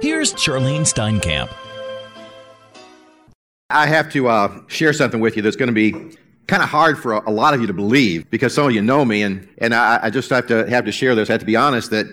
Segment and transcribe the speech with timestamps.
[0.00, 1.52] Here's Charlene Steinkamp.
[3.68, 5.90] I have to uh, share something with you that's going to be
[6.46, 8.80] kind of hard for a, a, lot of you to believe because some of you
[8.80, 11.28] know me, and, and I, I, just have to have to share this.
[11.28, 12.06] I have to be honest that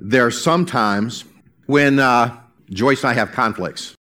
[0.00, 1.24] there are some times
[1.66, 2.36] when uh,
[2.70, 3.94] Joyce and I have conflicts.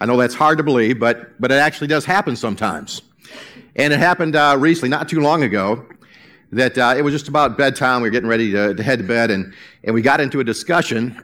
[0.00, 3.02] I know that's hard to believe, but but it actually does happen sometimes.
[3.76, 5.86] And it happened uh, recently, not too long ago,
[6.52, 8.00] that uh, it was just about bedtime.
[8.00, 9.52] We were getting ready to, to head to bed, and,
[9.84, 11.22] and we got into a discussion,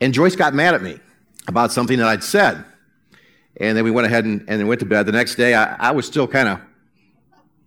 [0.00, 0.98] and Joyce got mad at me
[1.46, 2.64] about something that I'd said.
[3.60, 5.06] And then we went ahead and, and went to bed.
[5.06, 6.60] The next day, I, I was still kind of,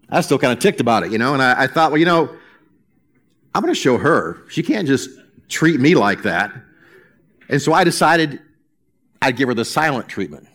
[0.09, 1.33] I was still kind of ticked about it, you know.
[1.33, 2.33] And I, I thought, well, you know,
[3.53, 4.43] I'm going to show her.
[4.49, 5.09] She can't just
[5.49, 6.53] treat me like that.
[7.49, 8.39] And so I decided
[9.21, 10.48] I'd give her the silent treatment.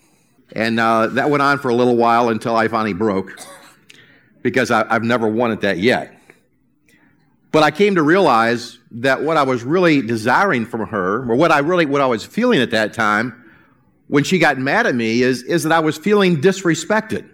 [0.52, 3.38] And uh, that went on for a little while until I finally broke
[4.42, 6.15] because I, I've never wanted that yet.
[7.56, 11.50] But I came to realize that what I was really desiring from her, or what
[11.50, 13.50] I really, what I was feeling at that time,
[14.08, 17.26] when she got mad at me is, is that I was feeling disrespected.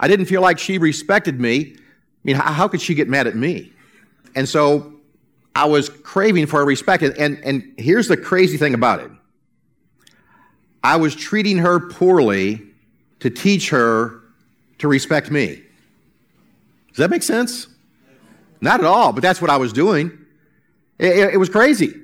[0.00, 1.76] I didn't feel like she respected me.
[1.76, 1.80] I
[2.24, 3.72] mean, how, how could she get mad at me?
[4.34, 4.94] And so
[5.54, 7.04] I was craving for respect.
[7.04, 9.12] And, and here's the crazy thing about it
[10.82, 12.62] I was treating her poorly
[13.20, 14.22] to teach her
[14.78, 15.62] to respect me.
[16.88, 17.68] Does that make sense?
[18.60, 20.16] Not at all, but that's what I was doing.
[20.98, 21.94] It, it, it was crazy.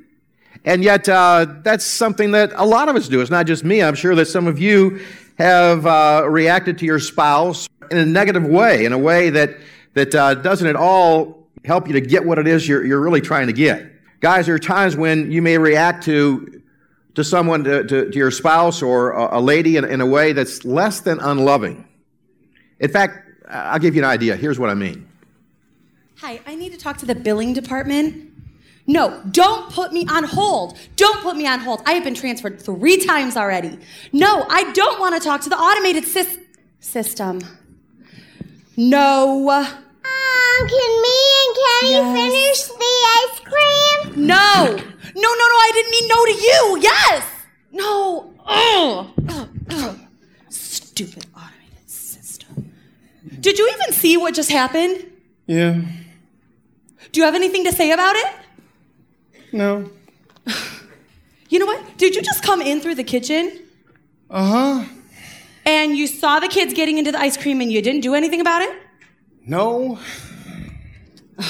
[0.64, 3.20] And yet, uh, that's something that a lot of us do.
[3.20, 3.82] It's not just me.
[3.82, 5.04] I'm sure that some of you
[5.38, 9.58] have uh, reacted to your spouse in a negative way, in a way that,
[9.94, 13.20] that uh, doesn't at all help you to get what it is you're, you're really
[13.20, 13.92] trying to get.
[14.20, 16.62] Guys, there are times when you may react to,
[17.14, 20.32] to someone, to, to, to your spouse or a, a lady in, in a way
[20.32, 21.86] that's less than unloving.
[22.80, 24.36] In fact, I'll give you an idea.
[24.36, 25.08] Here's what I mean.
[26.20, 28.32] Hi, I need to talk to the billing department.
[28.86, 30.78] No, don't put me on hold.
[30.96, 31.82] Don't put me on hold.
[31.84, 33.78] I have been transferred three times already.
[34.14, 36.38] No, I don't want to talk to the automated sys-
[36.80, 37.40] system.
[38.78, 39.50] No.
[39.50, 42.16] Um, can me and Kenny yes.
[42.16, 44.26] finish the ice cream?
[44.26, 44.64] No.
[44.64, 46.78] No, no, no, I didn't mean no to you.
[46.82, 47.26] Yes.
[47.72, 48.32] No.
[48.46, 49.06] Ugh.
[49.28, 49.48] Ugh.
[49.70, 49.98] Ugh.
[50.48, 52.72] Stupid automated system.
[53.40, 55.10] Did you even see what just happened?
[55.46, 55.82] Yeah.
[57.12, 58.26] Do you have anything to say about it?
[59.52, 59.90] No.
[61.48, 61.96] You know what?
[61.96, 63.60] Did you just come in through the kitchen?
[64.28, 64.46] Uh
[64.82, 64.84] huh.
[65.64, 68.40] And you saw the kids getting into the ice cream and you didn't do anything
[68.40, 68.76] about it?
[69.46, 69.98] No.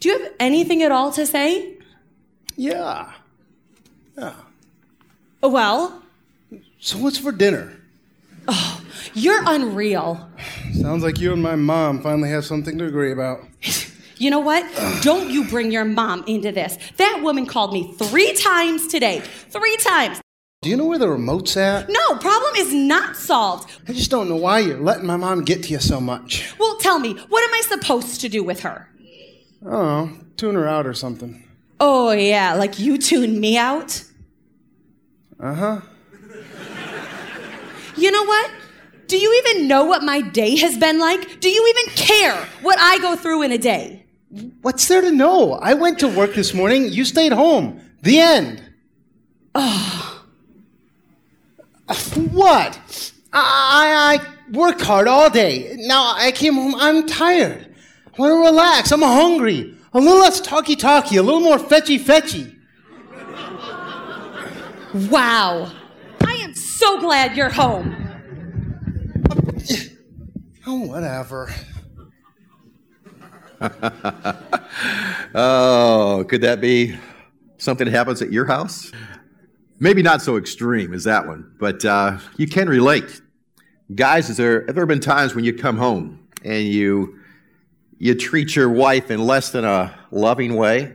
[0.00, 1.78] Do you have anything at all to say?
[2.56, 3.12] Yeah.
[4.18, 4.34] Yeah.
[5.42, 6.02] Well?
[6.78, 7.72] So, what's for dinner?
[8.46, 8.82] Oh,
[9.14, 10.28] you're unreal.
[10.74, 13.40] Sounds like you and my mom finally have something to agree about.
[14.24, 14.64] You know what?
[15.02, 16.78] Don't you bring your mom into this.
[16.96, 19.20] That woman called me three times today.
[19.50, 20.22] Three times.
[20.62, 21.90] Do you know where the remote's at?
[21.90, 23.70] No, problem is not solved.
[23.86, 26.54] I just don't know why you're letting my mom get to you so much.
[26.58, 28.88] Well, tell me, what am I supposed to do with her?
[29.62, 31.46] Oh, tune her out or something.
[31.78, 34.04] Oh, yeah, like you tune me out?
[35.38, 35.80] Uh huh.
[37.98, 38.50] You know what?
[39.06, 41.40] Do you even know what my day has been like?
[41.40, 44.03] Do you even care what I go through in a day?
[44.62, 45.52] What's there to know?
[45.54, 46.88] I went to work this morning.
[46.90, 47.80] You stayed home.
[48.02, 48.62] The end.
[49.54, 50.10] Oh.
[52.16, 53.12] What?
[53.32, 55.76] I, I worked hard all day.
[55.78, 56.74] Now I came home.
[56.76, 57.74] I'm tired.
[58.06, 58.90] I want to relax.
[58.90, 59.76] I'm hungry.
[59.92, 62.56] A little less talky talky, a little more fetchy fetchy.
[65.10, 65.72] Wow.
[66.24, 67.96] I am so glad you're home.
[70.66, 71.52] Oh, whatever.
[75.34, 76.98] oh, could that be
[77.56, 78.92] something that happens at your house?
[79.80, 83.20] Maybe not so extreme as that one, but uh, you can relate.
[83.94, 87.18] Guys, is there, have there been times when you come home and you,
[87.98, 90.94] you treat your wife in less than a loving way?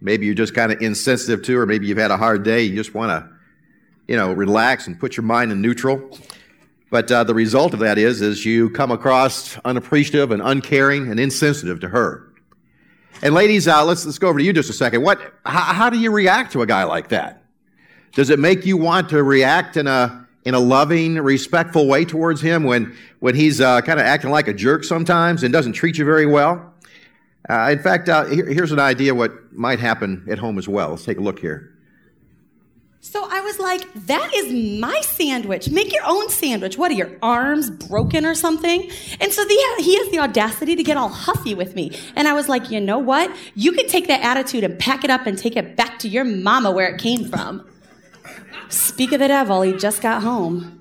[0.00, 1.66] Maybe you're just kind of insensitive to her.
[1.66, 2.62] Maybe you've had a hard day.
[2.62, 3.30] You just want to,
[4.06, 6.18] you know, relax and put your mind in neutral.
[6.90, 11.20] But uh, the result of that is, is you come across unappreciative and uncaring and
[11.20, 12.32] insensitive to her.
[13.20, 15.02] And ladies, uh, let's let's go over to you just a second.
[15.02, 15.20] What?
[15.44, 17.42] How, do you react to a guy like that?
[18.12, 22.40] Does it make you want to react in a in a loving, respectful way towards
[22.40, 25.98] him when when he's uh, kind of acting like a jerk sometimes and doesn't treat
[25.98, 26.72] you very well?
[27.50, 30.90] Uh, in fact, uh, here, here's an idea what might happen at home as well.
[30.90, 31.74] Let's take a look here.
[33.10, 35.70] So I was like, that is my sandwich.
[35.70, 36.76] Make your own sandwich.
[36.76, 38.82] What are your arms broken or something?
[39.18, 41.98] And so the, he has the audacity to get all huffy with me.
[42.16, 43.34] And I was like, you know what?
[43.54, 46.24] You can take that attitude and pack it up and take it back to your
[46.24, 47.66] mama where it came from.
[48.68, 50.78] Speak of the devil, he just got home.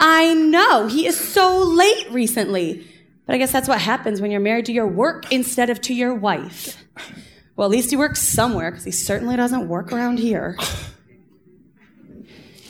[0.00, 2.84] I know, he is so late recently.
[3.24, 5.94] But I guess that's what happens when you're married to your work instead of to
[5.94, 6.84] your wife.
[7.54, 10.58] Well, at least he works somewhere, because he certainly doesn't work around here.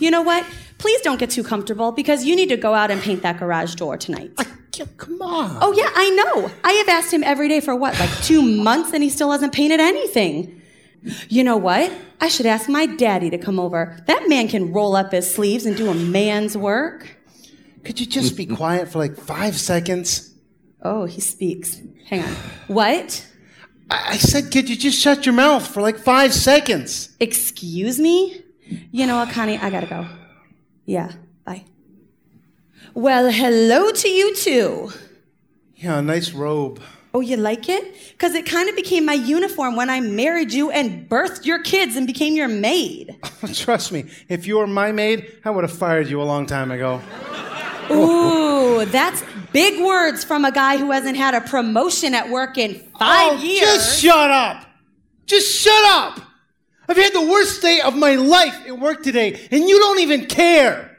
[0.03, 0.45] You know what?
[0.79, 3.77] Please don't get too comfortable because you need to go out and paint that garage
[3.77, 4.33] door tonight.
[4.37, 5.59] I can't, Come on.
[5.61, 6.51] Oh, yeah, I know.
[6.65, 9.53] I have asked him every day for what, like two months, and he still hasn't
[9.53, 10.61] painted anything.
[11.29, 11.93] You know what?
[12.21, 14.03] I should ask my daddy to come over.
[14.09, 17.17] That man can roll up his sleeves and do a man's work.
[17.85, 20.35] Could you just be quiet for like five seconds?
[20.83, 21.81] Oh, he speaks.
[22.09, 22.35] Hang on.
[22.67, 23.25] What?
[23.89, 27.15] I, I said, could you just shut your mouth for like five seconds?
[27.21, 28.42] Excuse me?
[28.91, 29.59] You know what, Connie?
[29.59, 30.07] I gotta go.
[30.85, 31.13] Yeah,
[31.45, 31.65] bye.
[32.95, 34.91] Well, hello to you too.
[35.77, 36.81] Yeah, nice robe.
[37.15, 37.95] Oh, you like it?
[38.13, 41.95] Because it kind of became my uniform when I married you and birthed your kids
[41.97, 43.17] and became your maid.
[43.55, 46.71] Trust me, if you were my maid, I would have fired you a long time
[46.71, 47.01] ago.
[47.91, 49.23] Ooh, that's
[49.53, 53.43] big words from a guy who hasn't had a promotion at work in five Oh,
[53.43, 53.61] years.
[53.61, 54.65] Just shut up!
[55.27, 56.21] Just shut up!
[56.93, 60.27] I've had the worst day of my life at work today, and you don't even
[60.27, 60.99] care.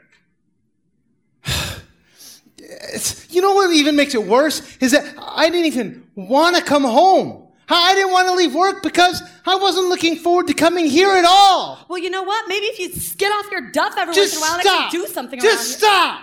[2.58, 6.62] It's- you know what even makes it worse is that I didn't even want to
[6.62, 7.46] come home.
[7.68, 11.24] I didn't want to leave work because I wasn't looking forward to coming here at
[11.24, 11.86] all.
[11.88, 12.48] well, you know what?
[12.48, 14.88] Maybe if you get off your duff every Just once in a while, stop.
[14.88, 16.22] I can do something Just stop.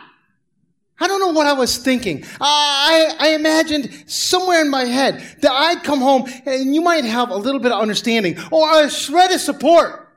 [1.02, 2.24] I don't know what I was thinking.
[2.40, 7.32] I, I imagined somewhere in my head that I'd come home and you might have
[7.32, 10.10] a little bit of understanding or a shred of support.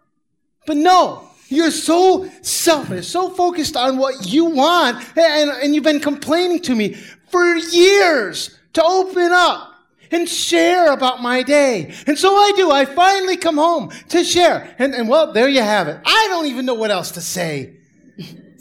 [0.67, 6.01] But no, you're so selfish, so focused on what you want, and, and you've been
[6.01, 6.95] complaining to me
[7.31, 9.73] for years to open up
[10.11, 11.95] and share about my day.
[12.07, 12.71] And so I do.
[12.71, 14.75] I finally come home to share.
[14.79, 15.99] And, and well, there you have it.
[16.05, 17.77] I don't even know what else to say.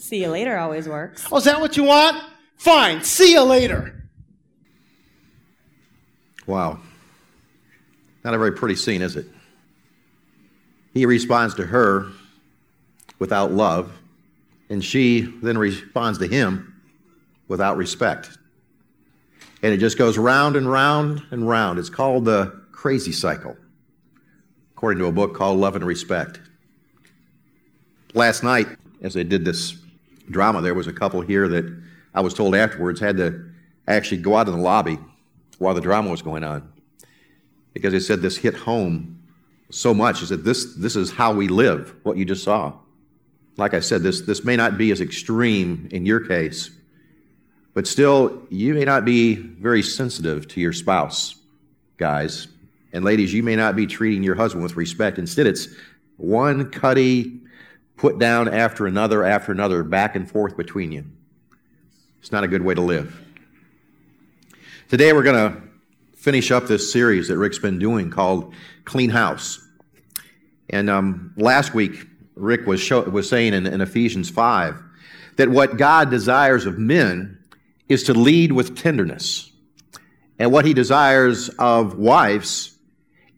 [0.04, 0.18] Here.
[0.18, 1.28] See you later always works.
[1.32, 2.24] Oh, is that what you want?
[2.58, 3.04] Fine.
[3.04, 4.10] See you later.
[6.46, 6.80] Wow.
[8.24, 9.26] Not a very pretty scene, is it?
[10.94, 12.10] He responds to her
[13.20, 13.92] without love,
[14.70, 16.82] and she then responds to him
[17.48, 18.38] without respect.
[19.62, 21.80] And it just goes round and round and round.
[21.80, 23.58] It's called the crazy cycle,
[24.76, 26.40] according to a book called Love and Respect.
[28.14, 28.68] Last night,
[29.02, 29.83] as they did this
[30.30, 31.84] drama, there was a couple here that
[32.14, 33.46] I was told afterwards had to
[33.88, 35.00] actually go out in the lobby
[35.58, 36.72] while the drama was going on.
[37.74, 39.24] Because they said this hit home
[39.72, 40.22] so much.
[40.22, 42.74] Is said this this is how we live what you just saw.
[43.58, 46.72] Like i said this this may not be as extreme in your case
[47.74, 51.36] but still you may not be very sensitive to your spouse
[51.98, 52.48] guys.
[52.92, 55.18] And ladies you may not be treating your husband with respect.
[55.18, 55.68] Instead it's
[56.18, 57.40] one cutty
[57.98, 61.06] put down after another after another back and forth between you
[62.20, 63.24] it's not a good way to live
[64.94, 65.60] Today we're going to
[66.16, 68.54] finish up this series that Rick's been doing called
[68.86, 69.60] Clean House.
[70.70, 72.06] And um, last week,
[72.36, 74.80] Rick was, show, was saying in, in Ephesians 5
[75.38, 77.40] that what God desires of men
[77.90, 79.52] is to lead with tenderness.
[80.38, 82.78] And what he desires of wives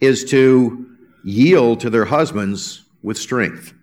[0.02, 3.74] is to yield to their husbands with strength.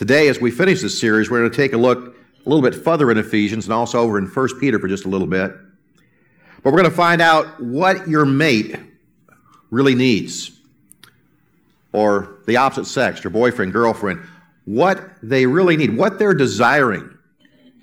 [0.00, 2.16] Today, as we finish this series, we're going to take a look
[2.46, 5.08] a little bit further in Ephesians and also over in 1 Peter for just a
[5.08, 5.52] little bit.
[6.62, 8.76] But we're going to find out what your mate
[9.68, 10.52] really needs,
[11.92, 14.22] or the opposite sex, your boyfriend, girlfriend,
[14.64, 17.14] what they really need, what they're desiring.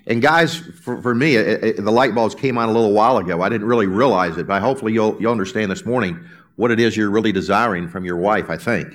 [0.08, 3.18] And guys, for, for me, it, it, the light bulbs came on a little while
[3.18, 3.42] ago.
[3.42, 6.18] I didn't really realize it, but hopefully you'll, you'll understand this morning
[6.56, 8.88] what it is you're really desiring from your wife, I think.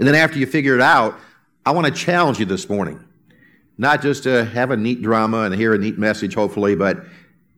[0.00, 1.16] And then after you figure it out,
[1.68, 2.98] I want to challenge you this morning.
[3.76, 7.04] Not just to have a neat drama and hear a neat message, hopefully, but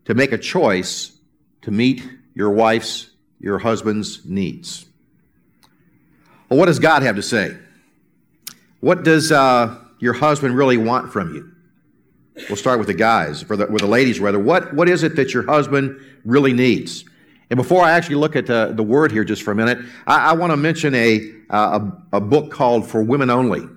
[0.03, 1.13] to make a choice
[1.61, 4.85] to meet your wife's, your husband's needs.
[6.49, 7.55] Well, what does God have to say?
[8.81, 11.49] What does uh, your husband really want from you?
[12.49, 14.39] We'll start with the guys, for the, with the ladies rather.
[14.39, 17.05] What, what is it that your husband really needs?
[17.49, 20.31] And before I actually look at the, the word here just for a minute, I,
[20.31, 21.79] I want to mention a, uh,
[22.11, 23.69] a, a book called For Women Only.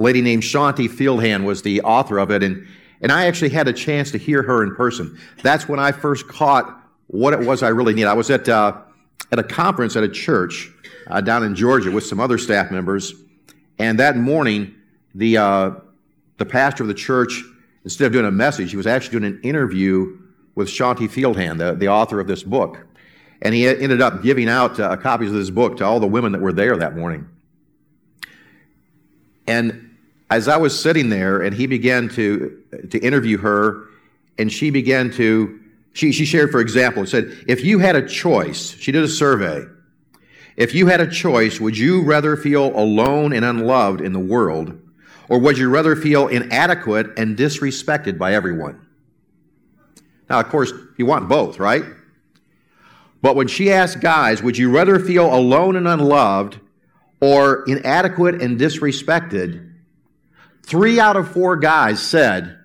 [0.00, 2.66] Lady named Shaunti Feldhahn was the author of it, and,
[3.02, 5.18] and I actually had a chance to hear her in person.
[5.42, 6.76] That's when I first caught
[7.08, 8.08] what it was I really needed.
[8.08, 8.78] I was at, uh,
[9.30, 10.70] at a conference at a church
[11.08, 13.14] uh, down in Georgia with some other staff members,
[13.78, 14.74] and that morning,
[15.14, 15.70] the, uh,
[16.38, 17.42] the pastor of the church,
[17.84, 20.18] instead of doing a message, he was actually doing an interview
[20.54, 22.86] with Shaunti Feldhahn, the, the author of this book.
[23.42, 26.32] And he ended up giving out uh, copies of this book to all the women
[26.32, 27.26] that were there that morning.
[29.46, 29.89] And
[30.30, 33.88] as I was sitting there and he began to, to interview her,
[34.38, 35.60] and she began to,
[35.92, 39.64] she, she shared, for example, said, if you had a choice, she did a survey.
[40.56, 44.80] If you had a choice, would you rather feel alone and unloved in the world,
[45.28, 48.86] or would you rather feel inadequate and disrespected by everyone?
[50.28, 51.84] Now, of course, you want both, right?
[53.20, 56.60] But when she asked guys, would you rather feel alone and unloved
[57.20, 59.69] or inadequate and disrespected?
[60.70, 62.56] Three out of four guys said,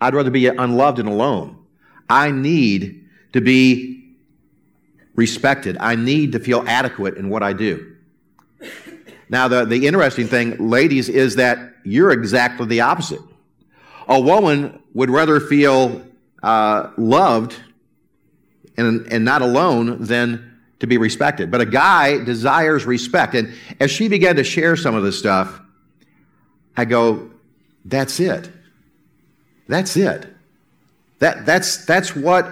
[0.00, 1.58] I'd rather be unloved and alone.
[2.08, 4.14] I need to be
[5.14, 5.76] respected.
[5.78, 7.94] I need to feel adequate in what I do.
[9.28, 13.20] Now, the, the interesting thing, ladies, is that you're exactly the opposite.
[14.08, 16.02] A woman would rather feel
[16.42, 17.56] uh, loved
[18.78, 21.50] and, and not alone than to be respected.
[21.50, 23.34] But a guy desires respect.
[23.34, 25.60] And as she began to share some of this stuff,
[26.78, 27.28] I go,
[27.84, 28.48] that's it.
[29.66, 30.32] That's it.
[31.18, 32.48] That, that's, that's what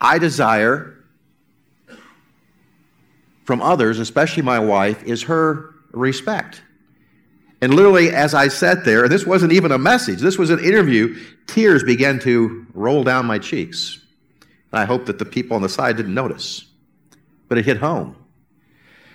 [0.00, 0.96] I desire
[3.44, 6.62] from others, especially my wife, is her respect.
[7.60, 10.58] And literally, as I sat there, and this wasn't even a message, this was an
[10.58, 14.00] interview, tears began to roll down my cheeks.
[14.72, 16.64] And I hope that the people on the side didn't notice.
[17.48, 18.16] But it hit home.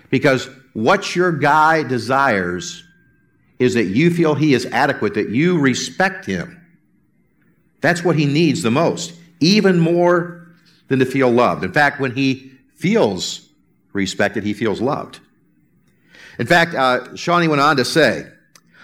[0.10, 2.86] Because what your guy desires
[3.60, 6.62] is that you feel he is adequate, that you respect him.
[7.82, 10.48] That's what he needs the most, even more
[10.88, 11.64] than to feel loved.
[11.64, 13.50] In fact, when he feels
[13.94, 15.20] respected, he feels loved.
[16.40, 18.28] In fact, uh, Shaunti went on to say,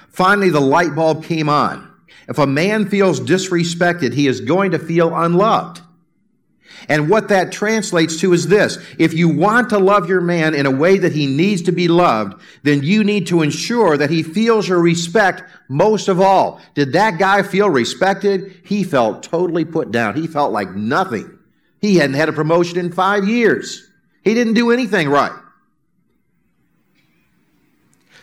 [0.09, 1.89] finally the light bulb came on.
[2.27, 5.81] If a man feels disrespected, he is going to feel unloved.
[6.89, 8.77] And what that translates to is this.
[8.99, 11.87] If you want to love your man in a way that he needs to be
[11.87, 16.61] loved, then you need to ensure that he feels your respect most of all.
[16.73, 18.61] Did that guy feel respected?
[18.65, 20.15] He felt totally put down.
[20.15, 21.39] He felt like nothing.
[21.79, 23.89] He hadn't had a promotion in five years.
[24.23, 25.37] He didn't do anything right.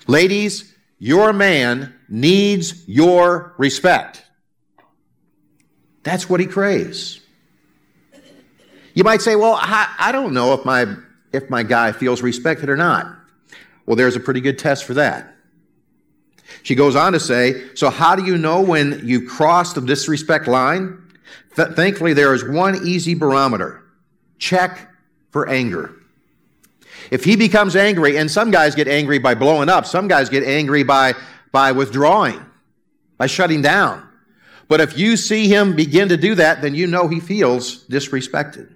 [0.07, 4.25] Ladies, your man needs your respect.
[6.03, 7.20] That's what he craves.
[9.01, 10.85] You might say, well, I, I don't know if my,
[11.33, 13.07] if my guy feels respected or not.
[13.87, 15.37] Well, there's a pretty good test for that.
[16.65, 20.49] She goes on to say, so how do you know when you've crossed the disrespect
[20.49, 21.03] line?
[21.57, 23.83] Th- thankfully, there is one easy barometer.
[24.37, 24.91] Check
[25.31, 25.95] for anger.
[27.11, 30.45] If he becomes angry, and some guys get angry by blowing up, some guys get
[30.45, 31.15] angry by,
[31.53, 32.45] by withdrawing,
[33.17, 34.07] by shutting down.
[34.69, 38.75] But if you see him begin to do that, then you know he feels disrespected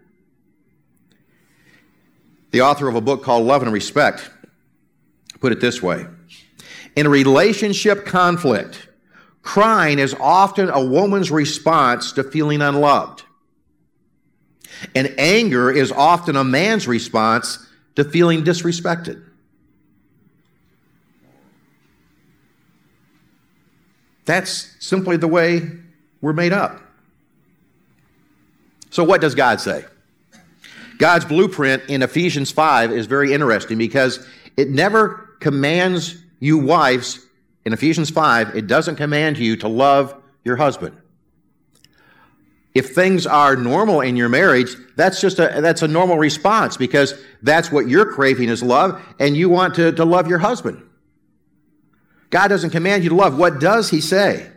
[2.55, 4.31] the author of a book called Love and Respect,
[5.41, 6.07] put it this way
[6.95, 8.87] In a relationship conflict,
[9.43, 13.25] crying is often a woman's response to feeling unloved.
[14.95, 17.59] And anger is often a man's response
[17.97, 19.21] to feeling disrespected.
[24.27, 25.73] That's simply the way
[26.21, 26.81] we're made up.
[28.91, 29.87] So, what does God say?
[30.99, 37.25] God's blueprint in Ephesians 5 is very interesting because it never commands you wives
[37.65, 40.97] in Ephesians 5, it doesn't command you to love your husband.
[42.75, 47.15] If things are normal in your marriage, that's just a that's a normal response because
[47.43, 50.83] that's what you're craving is love, and you want to, to love your husband.
[52.31, 53.39] God doesn't command you to love.
[53.39, 54.51] What does he say?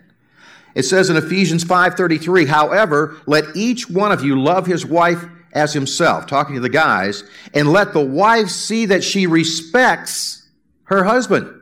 [0.73, 5.23] It says in Ephesians 5:33, however, let each one of you love his wife
[5.53, 7.23] as himself, talking to the guys,
[7.53, 10.47] and let the wife see that she respects
[10.83, 11.53] her husband.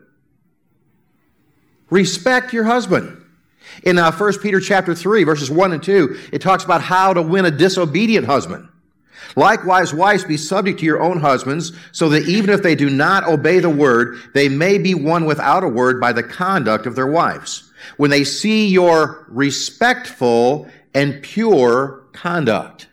[1.89, 3.24] Respect your husband.
[3.84, 7.22] In uh, 1 Peter chapter 3, verses 1 and 2, it talks about how to
[7.22, 8.70] win a disobedient husband.
[9.36, 13.27] Likewise, wives, be subject to your own husbands, so that even if they do not
[13.27, 17.08] obey the word, they may be won without a word by the conduct of their
[17.08, 17.72] wives.
[17.98, 22.88] When they see your respectful and pure conduct.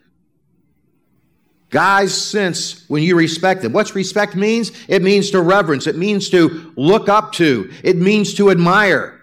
[1.73, 3.73] Guys sense when you respect them.
[3.73, 4.71] What's respect means?
[4.87, 5.87] It means to reverence.
[5.87, 7.73] It means to look up to.
[7.83, 9.19] It means to admire.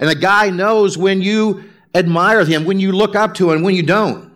[0.00, 1.62] And a guy knows when you
[1.94, 4.32] admire him, when you look up to him, and when you don't.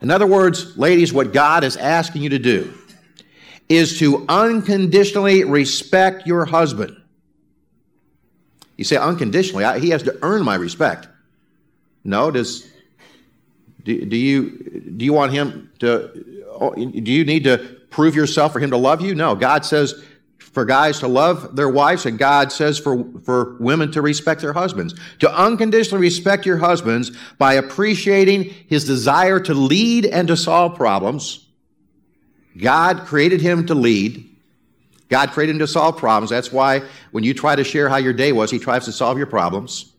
[0.00, 2.72] In other words, ladies, what God is asking you to do
[3.68, 6.96] is to unconditionally respect your husband.
[8.76, 11.08] You say unconditionally, he has to earn my respect.
[12.04, 12.70] No, does
[13.88, 14.50] do, do, you,
[14.98, 16.10] do you want him to,
[16.76, 17.56] do you need to
[17.88, 19.14] prove yourself for him to love you?
[19.14, 19.34] No.
[19.34, 20.04] God says,
[20.38, 24.52] for guys to love their wives, and God says for, for women to respect their
[24.52, 24.94] husbands.
[25.20, 31.46] To unconditionally respect your husbands by appreciating his desire to lead and to solve problems.
[32.58, 34.28] God created him to lead.
[35.08, 36.28] God created him to solve problems.
[36.28, 39.16] That's why when you try to share how your day was, he tries to solve
[39.16, 39.94] your problems.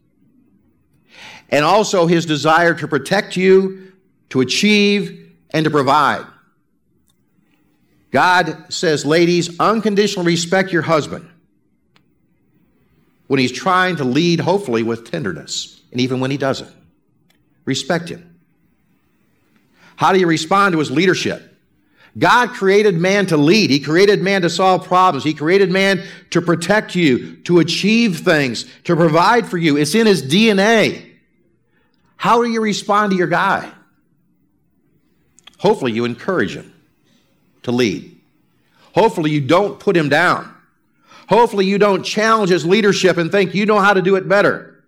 [1.50, 3.94] And also his desire to protect you,
[4.30, 6.26] to achieve, and to provide.
[8.12, 11.30] God says, ladies, unconditionally respect your husband
[13.28, 16.72] when he's trying to lead, hopefully, with tenderness, and even when he doesn't.
[17.66, 18.40] Respect him.
[19.96, 21.46] How do you respond to his leadership?
[22.18, 23.70] God created man to lead.
[23.70, 25.24] He created man to solve problems.
[25.24, 29.78] He created man to protect you, to achieve things, to provide for you.
[29.78, 31.09] It's in his DNA.
[32.20, 33.72] How do you respond to your guy?
[35.58, 36.74] Hopefully, you encourage him
[37.64, 38.20] to lead.
[38.94, 40.54] Hopefully, you don't put him down.
[41.30, 44.84] Hopefully, you don't challenge his leadership and think you know how to do it better.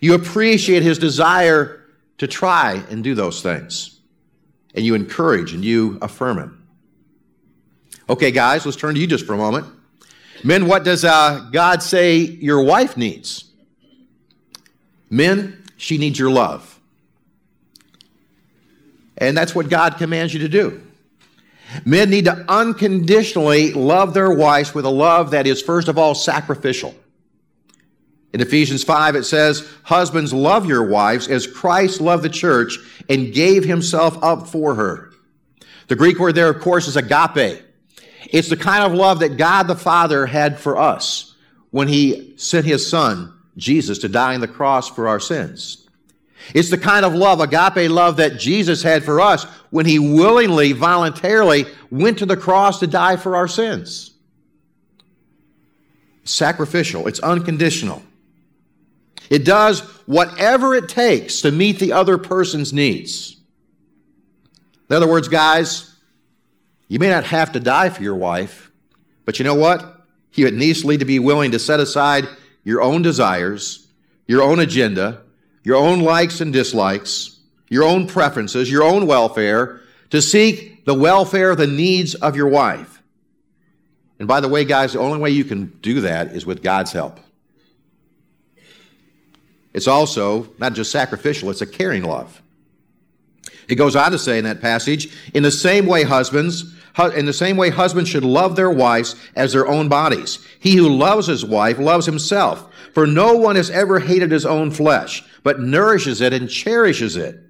[0.00, 1.84] You appreciate his desire
[2.18, 4.00] to try and do those things.
[4.74, 6.66] And you encourage and you affirm him.
[8.10, 9.68] Okay, guys, let's turn to you just for a moment.
[10.42, 13.44] Men, what does uh, God say your wife needs?
[15.08, 16.78] Men, she needs your love.
[19.18, 20.80] And that's what God commands you to do.
[21.84, 26.14] Men need to unconditionally love their wives with a love that is, first of all,
[26.14, 26.94] sacrificial.
[28.32, 33.34] In Ephesians 5, it says, Husbands, love your wives as Christ loved the church and
[33.34, 35.10] gave himself up for her.
[35.88, 37.60] The Greek word there, of course, is agape.
[38.30, 41.34] It's the kind of love that God the Father had for us
[41.70, 45.86] when he sent his son, Jesus, to die on the cross for our sins.
[46.54, 50.72] It's the kind of love, agape love, that Jesus had for us when he willingly,
[50.72, 54.10] voluntarily went to the cross to die for our sins.
[56.24, 58.02] Sacrificial, it's unconditional.
[59.30, 63.36] It does whatever it takes to meet the other person's needs.
[64.90, 65.94] In other words, guys,
[66.88, 68.70] you may not have to die for your wife,
[69.24, 70.00] but you know what?
[70.34, 72.28] You at least need to be willing to set aside
[72.64, 73.86] your own desires,
[74.26, 75.22] your own agenda,
[75.64, 81.54] your own likes and dislikes, your own preferences, your own welfare, to seek the welfare,
[81.56, 83.02] the needs of your wife.
[84.18, 86.92] And by the way, guys, the only way you can do that is with God's
[86.92, 87.18] help.
[89.72, 92.42] It's also not just sacrificial, it's a caring love.
[93.68, 97.32] He goes on to say in that passage, in the same way, husbands, in the
[97.32, 100.38] same way, husbands should love their wives as their own bodies.
[100.60, 102.68] He who loves his wife loves himself.
[102.92, 107.40] For no one has ever hated his own flesh, but nourishes it and cherishes it,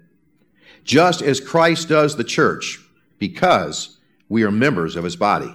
[0.85, 2.79] just as Christ does the church,
[3.19, 3.97] because
[4.29, 5.53] we are members of his body.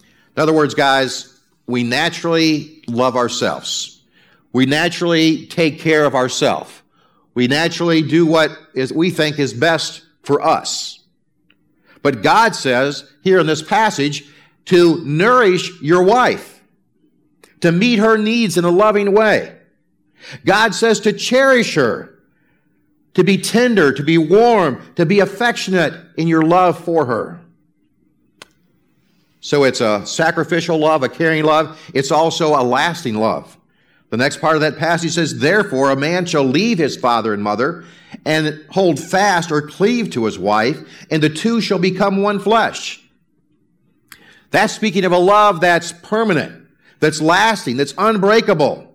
[0.00, 4.02] In other words, guys, we naturally love ourselves.
[4.52, 6.82] We naturally take care of ourselves.
[7.34, 11.03] We naturally do what is, we think is best for us.
[12.04, 14.28] But God says here in this passage
[14.66, 16.62] to nourish your wife,
[17.62, 19.56] to meet her needs in a loving way.
[20.44, 22.10] God says to cherish her,
[23.14, 27.40] to be tender, to be warm, to be affectionate in your love for her.
[29.40, 31.80] So it's a sacrificial love, a caring love.
[31.94, 33.56] It's also a lasting love.
[34.10, 37.42] The next part of that passage says, Therefore, a man shall leave his father and
[37.42, 37.84] mother
[38.24, 40.78] and hold fast or cleave to his wife,
[41.10, 43.02] and the two shall become one flesh.
[44.50, 46.66] That's speaking of a love that's permanent,
[47.00, 48.92] that's lasting, that's unbreakable.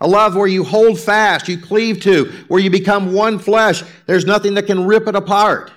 [0.00, 3.82] A love where you hold fast, you cleave to, where you become one flesh.
[4.06, 5.72] There's nothing that can rip it apart.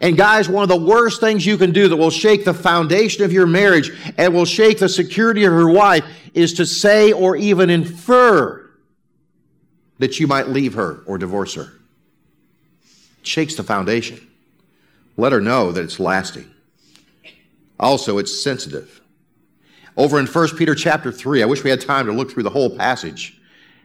[0.00, 3.24] And guys, one of the worst things you can do that will shake the foundation
[3.24, 7.36] of your marriage and will shake the security of your wife is to say or
[7.36, 8.65] even infer
[9.98, 11.72] that you might leave her or divorce her.
[13.20, 14.26] It shakes the foundation.
[15.16, 16.50] Let her know that it's lasting.
[17.78, 19.00] Also, it's sensitive.
[19.96, 22.50] Over in 1 Peter chapter 3, I wish we had time to look through the
[22.50, 23.40] whole passage.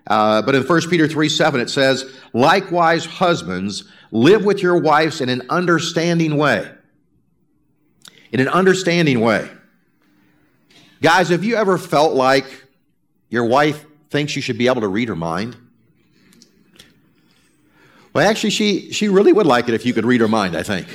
[0.08, 5.21] Uh, but in 1 Peter 3 7, it says, Likewise, husbands, live with your wives
[5.21, 6.69] in an understanding way.
[8.32, 9.50] In an understanding way.
[11.02, 12.45] Guys, have you ever felt like
[13.30, 15.56] your wife thinks you should be able to read her mind?
[18.13, 20.63] Well, actually, she, she really would like it if you could read her mind, I
[20.63, 20.88] think.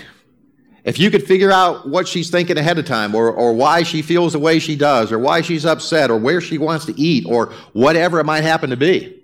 [0.84, 4.02] If you could figure out what she's thinking ahead of time, or, or why she
[4.02, 7.24] feels the way she does, or why she's upset, or where she wants to eat,
[7.26, 9.20] or whatever it might happen to be.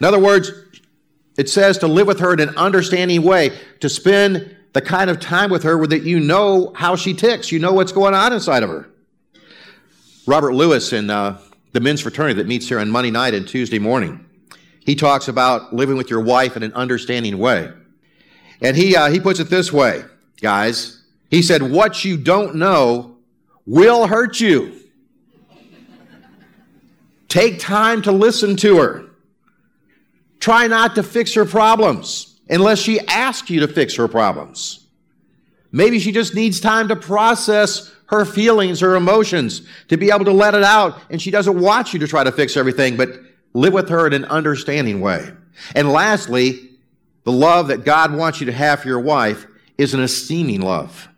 [0.00, 0.50] In other words,
[1.36, 5.20] it says to live with her in an understanding way, to spend the kind of
[5.20, 8.62] time with her that you know how she ticks, you know what's going on inside
[8.62, 8.88] of her.
[10.26, 11.38] Robert Lewis in uh,
[11.72, 14.24] the men's fraternity that meets here on Monday night and Tuesday morning,
[14.84, 17.70] he talks about living with your wife in an understanding way.
[18.60, 20.04] And he, uh, he puts it this way,
[20.40, 21.02] guys.
[21.30, 23.16] He said, What you don't know
[23.66, 24.80] will hurt you.
[27.28, 29.06] Take time to listen to her.
[30.38, 34.86] Try not to fix her problems unless she asks you to fix her problems.
[35.72, 40.32] Maybe she just needs time to process her feelings, her emotions, to be able to
[40.32, 41.00] let it out.
[41.10, 43.08] And she doesn't want you to try to fix everything, but
[43.54, 45.32] live with her in an understanding way.
[45.74, 46.70] And lastly,
[47.22, 49.46] the love that God wants you to have for your wife
[49.78, 51.08] is an esteeming love.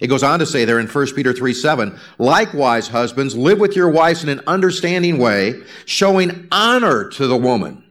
[0.00, 3.76] It goes on to say there in 1 Peter 3 7, likewise, husbands, live with
[3.76, 7.84] your wives in an understanding way, showing honor to the woman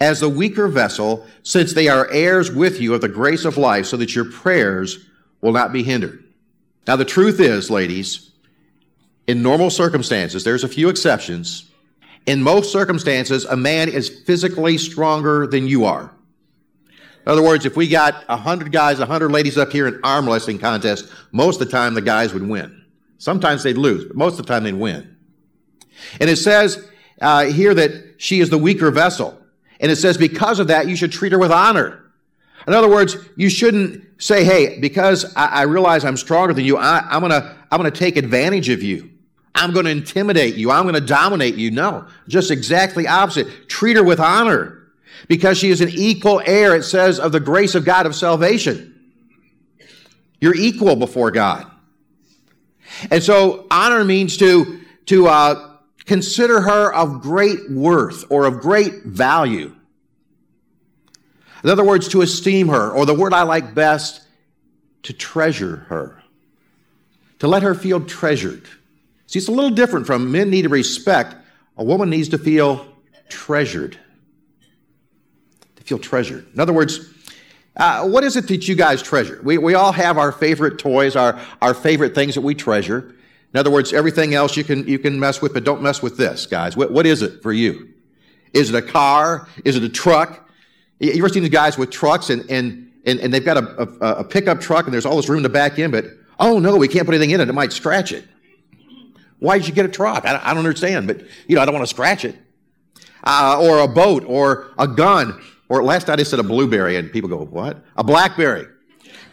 [0.00, 3.86] as the weaker vessel, since they are heirs with you of the grace of life,
[3.86, 5.06] so that your prayers
[5.40, 6.22] will not be hindered.
[6.86, 8.30] Now, the truth is, ladies,
[9.26, 11.69] in normal circumstances, there's a few exceptions.
[12.30, 16.14] In most circumstances, a man is physically stronger than you are.
[16.86, 20.60] In other words, if we got 100 guys, 100 ladies up here in arm wrestling
[20.60, 22.84] contest, most of the time the guys would win.
[23.18, 25.16] Sometimes they'd lose, but most of the time they'd win.
[26.20, 26.88] And it says
[27.20, 29.36] uh, here that she is the weaker vessel.
[29.80, 32.12] And it says because of that, you should treat her with honor.
[32.68, 36.76] In other words, you shouldn't say, hey, because I, I realize I'm stronger than you,
[36.76, 39.10] I, I'm gonna, I'm gonna take advantage of you.
[39.54, 40.70] I'm gonna intimidate you.
[40.70, 41.70] I'm gonna dominate you.
[41.70, 43.68] No, just exactly opposite.
[43.68, 44.80] Treat her with honor
[45.28, 48.86] because she is an equal heir, it says, of the grace of God of salvation.
[50.40, 51.70] You're equal before God.
[53.10, 59.04] And so honor means to, to uh, consider her of great worth or of great
[59.04, 59.74] value.
[61.62, 64.22] In other words, to esteem her, or the word I like best,
[65.02, 66.22] to treasure her,
[67.40, 68.66] to let her feel treasured.
[69.30, 71.36] See, it's a little different from men need to respect.
[71.76, 72.84] A woman needs to feel
[73.28, 73.96] treasured
[75.76, 76.52] To feel treasured.
[76.52, 77.08] In other words,
[77.76, 79.40] uh, what is it that you guys treasure?
[79.44, 83.14] We, we all have our favorite toys, our, our favorite things that we treasure.
[83.54, 86.16] In other words, everything else you can, you can mess with, but don't mess with
[86.16, 86.76] this, guys.
[86.76, 87.88] What, what is it for you?
[88.52, 89.46] Is it a car?
[89.64, 90.50] Is it a truck?
[90.98, 94.14] You ever seen the guys with trucks and, and, and, and they've got a, a,
[94.22, 96.06] a pickup truck and there's all this room to back in, but
[96.40, 97.48] oh no, we can't put anything in it.
[97.48, 98.24] It might scratch it.
[99.40, 100.24] Why did you get a truck?
[100.24, 102.36] I, I don't understand, but you know, I don't want to scratch it.
[103.24, 107.10] Uh, or a boat or a gun or last night I said a blueberry, and
[107.10, 107.82] people go, "What?
[107.96, 108.66] A blackberry?"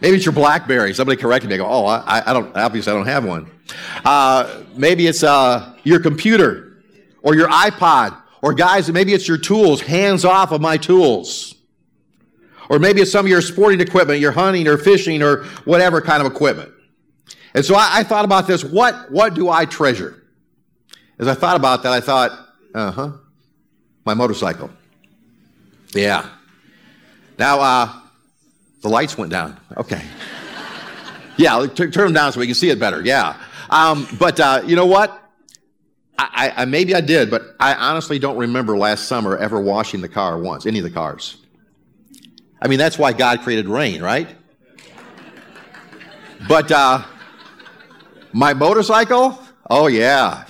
[0.00, 0.94] Maybe it's your BlackBerry.
[0.94, 1.56] Somebody corrected me.
[1.56, 2.56] I go, "Oh, I, I don't.
[2.56, 3.50] Obviously, I don't have one."
[4.04, 6.80] Uh, maybe it's uh, your computer
[7.22, 9.80] or your iPod, or guys, maybe it's your tools.
[9.80, 11.56] Hands off of my tools.
[12.70, 16.24] Or maybe it's some of your sporting equipment, your hunting or fishing or whatever kind
[16.24, 16.70] of equipment.
[17.54, 18.64] And so I, I thought about this.
[18.64, 20.22] What what do I treasure?
[21.18, 22.32] As I thought about that, I thought,
[22.74, 23.12] uh huh,
[24.04, 24.70] my motorcycle.
[25.92, 26.28] Yeah.
[27.38, 28.00] Now, uh,
[28.82, 29.58] the lights went down.
[29.76, 30.02] Okay.
[31.36, 33.02] yeah, t- turn them down so we can see it better.
[33.02, 33.36] Yeah.
[33.70, 35.24] Um, but uh, you know what?
[36.18, 40.08] I, I, maybe I did, but I honestly don't remember last summer ever washing the
[40.08, 41.36] car once, any of the cars.
[42.60, 44.28] I mean, that's why God created rain, right?
[46.48, 47.04] But uh,
[48.32, 49.38] my motorcycle,
[49.68, 50.44] oh yeah,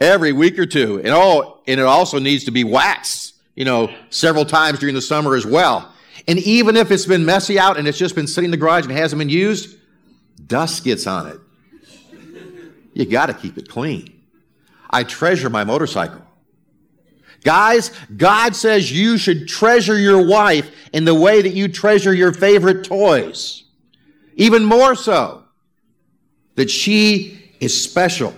[0.00, 3.92] every week or two, and oh, and it also needs to be waxed you know,
[4.10, 5.92] several times during the summer as well.
[6.26, 8.84] And even if it's been messy out and it's just been sitting in the garage
[8.84, 9.76] and hasn't been used,
[10.46, 11.40] dust gets on it.
[12.94, 14.20] You got to keep it clean.
[14.88, 16.22] I treasure my motorcycle.
[17.42, 22.32] Guys, God says you should treasure your wife in the way that you treasure your
[22.32, 23.64] favorite toys.
[24.36, 25.41] Even more so,
[26.54, 28.34] that she is special,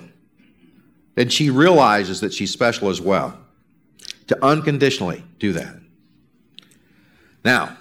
[1.14, 3.38] that she realizes that she's special as well
[4.26, 5.76] to unconditionally do that.
[7.44, 7.76] Now,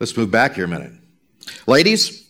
[0.00, 0.92] let's move back here a minute.
[1.66, 2.26] Ladies,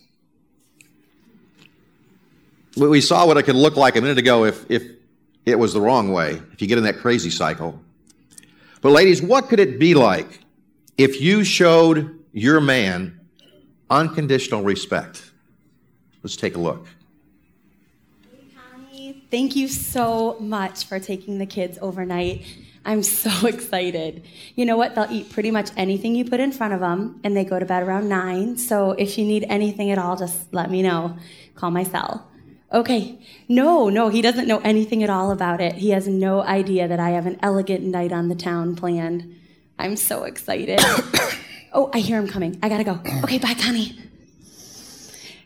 [2.75, 4.83] we saw what it could look like a minute ago if, if
[5.45, 7.79] it was the wrong way, if you get in that crazy cycle.
[8.81, 10.39] But, ladies, what could it be like
[10.97, 13.19] if you showed your man
[13.89, 15.31] unconditional respect?
[16.23, 16.87] Let's take a look.
[19.31, 22.45] Thank you so much for taking the kids overnight
[22.85, 24.23] I'm so excited.
[24.55, 24.95] You know what?
[24.95, 27.65] They'll eat pretty much anything you put in front of them, and they go to
[27.65, 28.57] bed around nine.
[28.57, 31.17] So if you need anything at all, just let me know.
[31.55, 32.29] Call my cell.
[32.71, 33.19] Okay.
[33.47, 35.73] No, no, he doesn't know anything at all about it.
[35.73, 39.35] He has no idea that I have an elegant night on the town planned.
[39.77, 40.79] I'm so excited.
[41.73, 42.59] oh, I hear him coming.
[42.61, 42.99] I gotta go.
[43.23, 43.97] Okay, bye, Connie.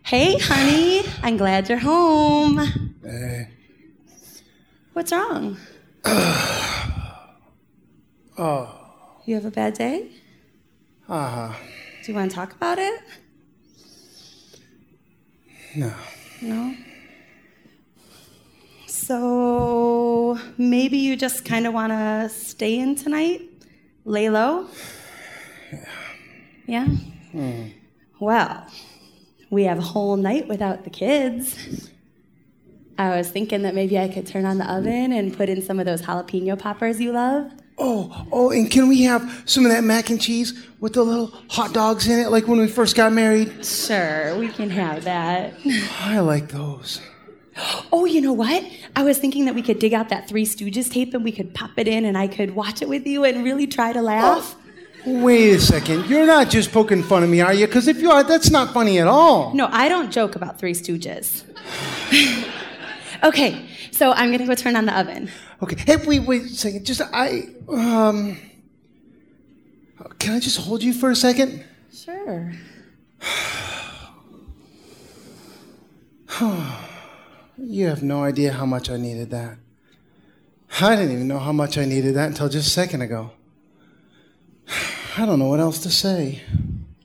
[0.03, 1.03] Hey, honey.
[1.21, 2.57] I'm glad you're home.
[3.03, 3.49] Hey.
[4.93, 5.57] What's wrong?
[8.41, 8.73] Oh.
[9.25, 10.07] You have a bad day?
[11.09, 11.53] Uh-huh.
[12.01, 13.01] Do you want to talk about it?
[15.75, 15.93] No.
[16.41, 16.73] No?
[18.87, 23.41] So maybe you just kind of want to stay in tonight?
[24.05, 24.67] Lay low?
[26.65, 26.87] Yeah?
[27.33, 27.65] Yeah?
[28.21, 28.67] Well,
[29.49, 31.89] we have a whole night without the kids.
[32.99, 35.79] I was thinking that maybe I could turn on the oven and put in some
[35.79, 37.49] of those jalapeno poppers you love.
[37.77, 41.27] Oh, oh, and can we have some of that mac and cheese with the little
[41.49, 43.65] hot dogs in it, like when we first got married?
[43.65, 45.53] Sure, we can have that.
[46.01, 46.99] I like those.
[47.91, 48.63] Oh, you know what?
[48.95, 51.53] I was thinking that we could dig out that Three Stooges tape and we could
[51.53, 54.55] pop it in and I could watch it with you and really try to laugh.
[55.05, 56.05] Oh, wait a second.
[56.05, 57.65] You're not just poking fun of me, are you?
[57.65, 59.53] Because if you are, that's not funny at all.
[59.53, 61.43] No, I don't joke about Three Stooges.
[63.23, 65.29] okay, so I'm gonna go turn on the oven.
[65.61, 65.75] Okay.
[65.85, 66.85] Hey, wait, wait a second.
[66.85, 68.37] Just I um.
[70.19, 71.63] Can I just hold you for a second?
[71.93, 72.53] Sure.
[77.61, 79.57] You have no idea how much I needed that.
[80.79, 83.31] I didn't even know how much I needed that until just a second ago.
[85.17, 86.41] I don't know what else to say.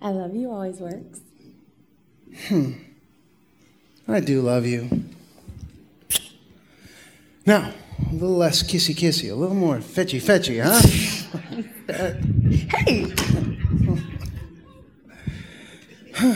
[0.00, 1.20] I love you always works.
[2.46, 2.72] Hmm.
[4.06, 5.04] I do love you.
[7.46, 7.72] Now,
[8.10, 10.80] a little less kissy kissy, a little more fetchy fetchy, huh?
[11.86, 13.12] Hey!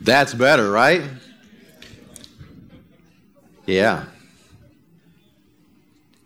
[0.00, 1.02] That's better, right?
[3.66, 4.04] Yeah.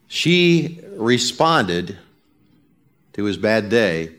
[0.08, 1.98] She responded
[3.14, 4.12] to his bad day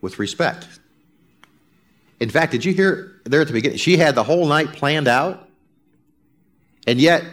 [0.00, 0.66] with respect.
[2.20, 3.78] In fact, did you hear there at the beginning?
[3.78, 5.45] She had the whole night planned out,
[6.86, 7.24] and yet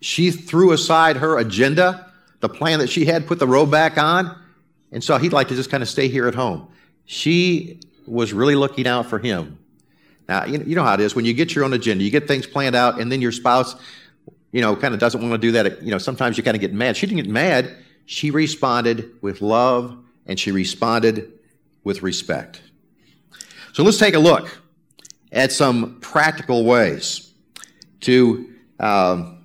[0.00, 4.36] she threw aside her agenda, the plan that she had, put the robe back on,
[4.92, 6.68] and so he'd like to just kind of stay here at home.
[7.04, 9.58] She was really looking out for him.
[10.28, 12.10] Now, you know, you know how it is when you get your own agenda, you
[12.10, 13.76] get things planned out, and then your spouse,
[14.52, 15.82] you know, kind of doesn't want to do that.
[15.82, 16.96] You know, sometimes you kind of get mad.
[16.96, 17.74] She didn't get mad.
[18.06, 21.32] She responded with love and she responded
[21.82, 22.62] with respect.
[23.72, 24.58] So let's take a look
[25.32, 27.32] at some practical ways
[28.02, 29.44] to, um,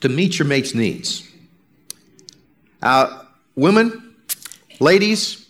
[0.00, 1.28] to meet your mate's needs.
[2.82, 4.14] Uh, women,
[4.78, 5.46] ladies,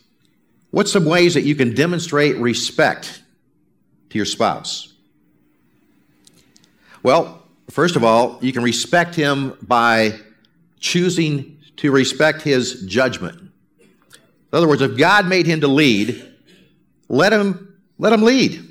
[0.71, 3.23] what's some ways that you can demonstrate respect
[4.11, 4.93] to your spouse?
[7.03, 10.19] Well, first of all, you can respect him by
[10.81, 13.41] choosing to respect his judgment.
[13.41, 16.27] In other words, if God made him to lead,
[17.09, 18.67] let him let him lead.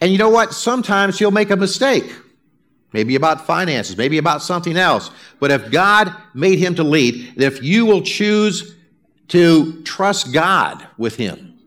[0.00, 0.52] And you know what?
[0.52, 2.04] Sometimes he'll make a mistake.
[2.96, 5.10] Maybe about finances, maybe about something else.
[5.38, 8.74] But if God made him to lead, if you will choose
[9.28, 11.58] to trust God with him,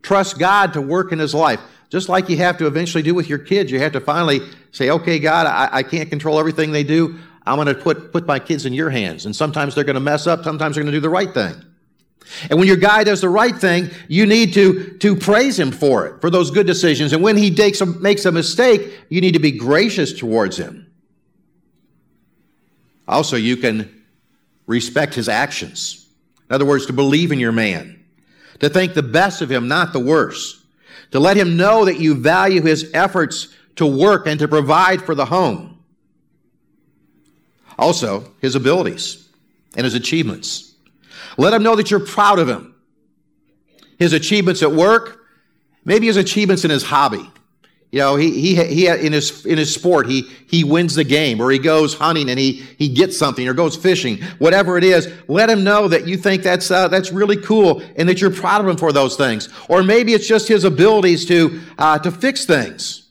[0.00, 3.28] trust God to work in his life, just like you have to eventually do with
[3.28, 4.40] your kids, you have to finally
[4.70, 7.18] say, okay, God, I, I can't control everything they do.
[7.44, 9.26] I'm going to put, put my kids in your hands.
[9.26, 11.62] And sometimes they're going to mess up, sometimes they're going to do the right thing.
[12.48, 16.06] And when your guy does the right thing, you need to, to praise him for
[16.06, 17.12] it, for those good decisions.
[17.12, 20.90] And when he takes a, makes a mistake, you need to be gracious towards him.
[23.08, 24.04] Also, you can
[24.66, 26.06] respect his actions.
[26.48, 28.04] In other words, to believe in your man,
[28.60, 30.64] to think the best of him, not the worst,
[31.10, 35.14] to let him know that you value his efforts to work and to provide for
[35.14, 35.82] the home.
[37.78, 39.28] Also, his abilities
[39.76, 40.69] and his achievements.
[41.36, 42.74] Let him know that you're proud of him.
[43.98, 45.20] His achievements at work,
[45.84, 47.30] maybe his achievements in his hobby.
[47.92, 51.40] You know, he, he, he, in his, in his sport, he, he wins the game
[51.40, 55.12] or he goes hunting and he, he gets something or goes fishing, whatever it is.
[55.26, 58.60] Let him know that you think that's, uh, that's really cool and that you're proud
[58.60, 59.48] of him for those things.
[59.68, 63.08] Or maybe it's just his abilities to, uh, to fix things.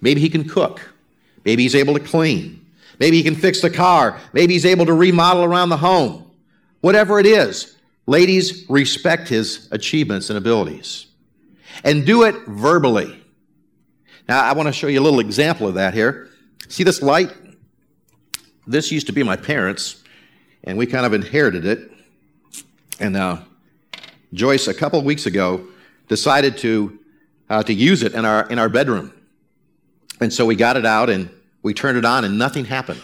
[0.00, 0.80] Maybe he can cook.
[1.44, 2.59] Maybe he's able to clean.
[3.00, 4.20] Maybe he can fix the car.
[4.34, 6.30] Maybe he's able to remodel around the home.
[6.82, 11.06] Whatever it is, ladies, respect his achievements and abilities.
[11.82, 13.24] And do it verbally.
[14.28, 16.28] Now, I want to show you a little example of that here.
[16.68, 17.32] See this light?
[18.66, 20.02] This used to be my parents',
[20.62, 21.90] and we kind of inherited it.
[23.00, 23.38] And uh,
[24.34, 25.66] Joyce, a couple of weeks ago,
[26.08, 26.98] decided to,
[27.48, 29.12] uh, to use it in our, in our bedroom.
[30.20, 31.30] And so we got it out and
[31.62, 33.02] we turned it on and nothing happened.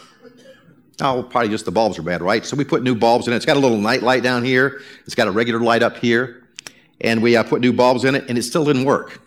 [1.00, 2.44] Oh, probably just the bulbs are bad, right?
[2.44, 3.36] So we put new bulbs in it.
[3.36, 4.80] It's got a little night light down here.
[5.04, 6.44] It's got a regular light up here.
[7.02, 9.20] and we uh, put new bulbs in it, and it still didn't work.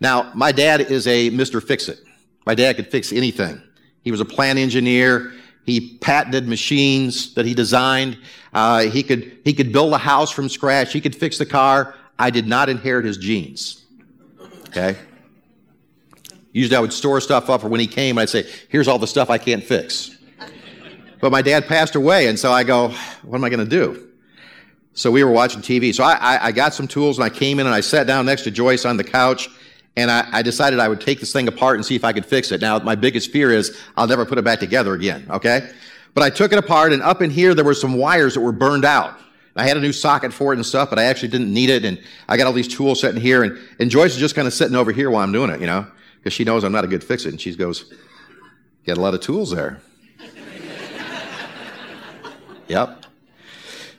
[0.00, 1.62] Now, my dad is a Mr.
[1.62, 1.98] Fix It.
[2.46, 3.60] My dad could fix anything.
[4.02, 5.34] He was a plant engineer.
[5.66, 8.16] He patented machines that he designed.
[8.54, 10.94] Uh, he could he could build a house from scratch.
[10.94, 11.94] He could fix the car.
[12.18, 13.84] I did not inherit his genes.
[14.68, 14.96] Okay.
[16.58, 18.18] Usually, I would store stuff up for when he came.
[18.18, 20.10] I'd say, "Here's all the stuff I can't fix."
[21.20, 22.88] But my dad passed away, and so I go,
[23.22, 24.08] "What am I going to do?"
[24.94, 25.94] So we were watching TV.
[25.94, 28.26] So I, I, I got some tools, and I came in and I sat down
[28.26, 29.48] next to Joyce on the couch
[29.98, 32.24] and I, I, decided I would take this thing apart and see if I could
[32.24, 32.60] fix it.
[32.60, 35.70] Now, my biggest fear is I'll never put it back together again, okay?
[36.14, 38.52] But I took it apart, and up in here, there were some wires that were
[38.52, 39.18] burned out.
[39.56, 41.84] I had a new socket for it and stuff, but I actually didn't need it,
[41.84, 44.54] and I got all these tools sitting here, and, and Joyce is just kind of
[44.54, 45.84] sitting over here while I'm doing it, you know,
[46.28, 47.90] because she knows I'm not a good fix it, and she goes,
[48.84, 49.80] Got a lot of tools there.
[52.68, 53.06] yep.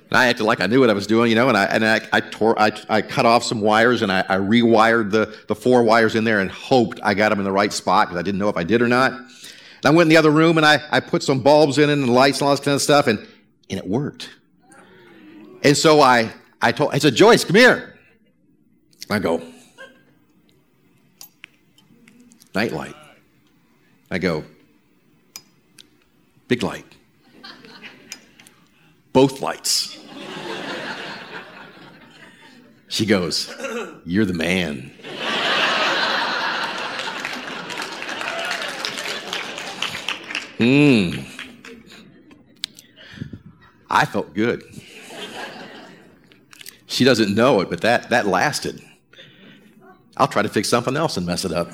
[0.09, 1.83] And I acted like I knew what I was doing, you know, and I, and
[1.83, 5.55] I, I tore, I, I cut off some wires and I, I rewired the, the
[5.55, 8.23] four wires in there and hoped I got them in the right spot because I
[8.23, 9.11] didn't know if I did or not.
[9.11, 11.93] And I went in the other room and I, I put some bulbs in it
[11.93, 13.19] and lights and all this kind of stuff and,
[13.71, 14.29] and it worked.
[15.63, 17.97] And so I, I told, I said, Joyce, come here.
[19.09, 19.41] I go,
[22.53, 22.95] nightlight.
[24.11, 24.43] I go,
[26.47, 26.85] big light.
[29.13, 29.97] Both lights.
[32.87, 33.53] She goes,
[34.05, 34.91] You're the man.
[40.57, 41.11] Hmm.
[43.89, 44.63] I felt good.
[46.87, 48.83] She doesn't know it, but that, that lasted.
[50.17, 51.71] I'll try to fix something else and mess it up.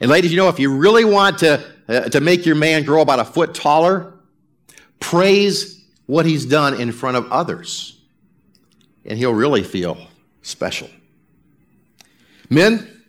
[0.00, 3.02] And ladies, you know, if you really want to, uh, to make your man grow
[3.02, 4.14] about a foot taller,
[5.00, 7.98] praise what he's done in front of others
[9.08, 9.96] and he'll really feel
[10.42, 10.88] special.
[12.50, 13.02] Men,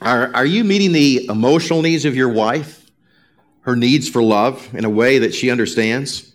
[0.00, 2.88] are, are you meeting the emotional needs of your wife,
[3.62, 6.32] her needs for love, in a way that she understands?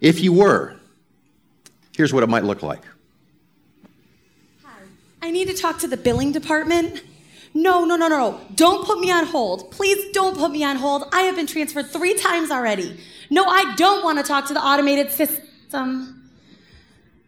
[0.00, 0.76] If you were,
[1.96, 2.82] here's what it might look like.
[4.64, 4.70] Hi,
[5.22, 7.02] I need to talk to the billing department.
[7.54, 8.40] No, no, no, no, no.
[8.56, 9.70] Don't put me on hold.
[9.70, 11.08] Please don't put me on hold.
[11.12, 12.98] I have been transferred three times already.
[13.30, 16.30] No, I don't want to talk to the automated system.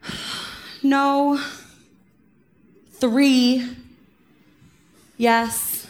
[0.83, 1.41] No.
[2.93, 3.69] Three.
[5.17, 5.89] Yes.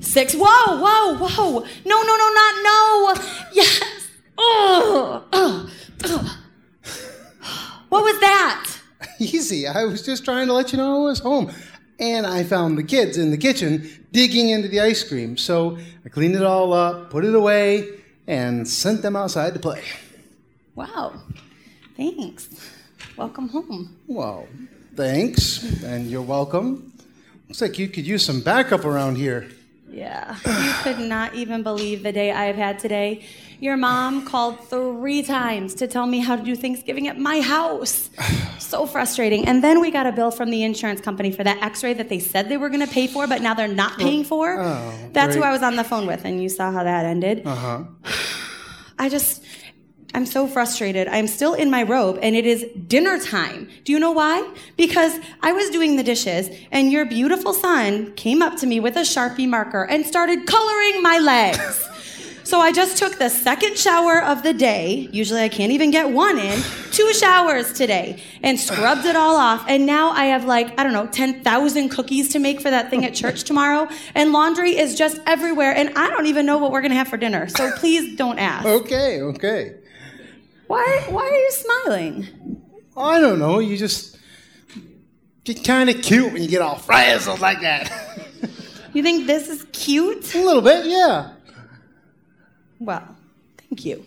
[0.00, 0.34] Six.
[0.34, 1.60] Whoa, whoa, whoa.
[1.84, 3.14] No, no, no, not no.
[3.52, 4.08] Yes.
[4.38, 5.24] Oh.
[5.32, 5.70] oh.
[7.90, 8.74] What was that?
[9.20, 9.68] Easy.
[9.68, 11.52] I was just trying to let you know I was home.
[11.98, 15.36] And I found the kids in the kitchen digging into the ice cream.
[15.36, 17.88] So I cleaned it all up, put it away,
[18.26, 19.82] and sent them outside to play.
[20.74, 21.14] Wow.
[21.96, 22.48] Thanks.
[23.16, 23.96] Welcome home.
[24.08, 24.48] Well,
[24.96, 26.92] thanks, and you're welcome.
[27.48, 29.48] Looks like you could use some backup around here.
[29.88, 33.24] Yeah, you could not even believe the day I have had today.
[33.60, 38.10] Your mom called three times to tell me how to do Thanksgiving at my house.
[38.58, 39.46] So frustrating.
[39.46, 42.08] And then we got a bill from the insurance company for that x ray that
[42.08, 44.58] they said they were going to pay for, but now they're not paying for.
[44.58, 45.42] Oh, That's who.
[45.42, 47.42] I was on the phone with, and you saw how that ended.
[47.46, 47.84] Uh huh.
[48.98, 49.44] I just,
[50.14, 51.06] I'm so frustrated.
[51.08, 53.68] I'm still in my robe and it is dinner time.
[53.84, 54.48] Do you know why?
[54.76, 58.96] Because I was doing the dishes and your beautiful son came up to me with
[58.96, 61.88] a Sharpie marker and started coloring my legs.
[62.44, 65.08] So I just took the second shower of the day.
[65.12, 66.60] Usually I can't even get one in.
[66.92, 69.64] Two showers today and scrubbed it all off.
[69.66, 73.04] And now I have like, I don't know, 10,000 cookies to make for that thing
[73.06, 73.88] at church tomorrow.
[74.14, 75.74] And laundry is just everywhere.
[75.74, 77.48] And I don't even know what we're going to have for dinner.
[77.48, 78.66] So please don't ask.
[78.66, 79.76] Okay, okay.
[80.66, 82.60] Why, why are you smiling?
[82.94, 83.58] I don't know.
[83.58, 84.18] You just
[85.44, 87.90] get kind of cute when you get all frazzled like that.
[88.94, 90.36] You think this is cute?
[90.36, 91.32] A little bit, yeah.
[92.84, 93.16] Well,
[93.56, 94.04] thank you.